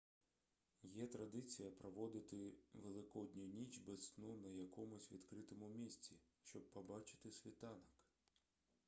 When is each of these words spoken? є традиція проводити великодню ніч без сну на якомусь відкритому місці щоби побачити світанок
є 0.83 1.07
традиція 1.07 1.71
проводити 1.71 2.53
великодню 2.73 3.45
ніч 3.45 3.77
без 3.77 4.13
сну 4.13 4.35
на 4.37 4.49
якомусь 4.49 5.11
відкритому 5.11 5.67
місці 5.69 6.19
щоби 6.41 6.65
побачити 6.65 7.31
світанок 7.31 7.89